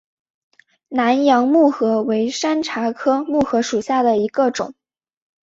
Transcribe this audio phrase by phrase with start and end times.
[0.89, 4.73] 南洋木荷为山茶科木荷属下的一个种。